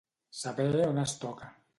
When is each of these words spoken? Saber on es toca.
Saber 0.37 0.81
on 0.85 1.03
es 1.03 1.13
toca. 1.25 1.51